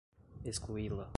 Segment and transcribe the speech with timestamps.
[0.43, 1.05] excluí-la